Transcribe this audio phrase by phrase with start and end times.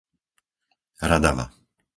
[1.09, 1.45] Radava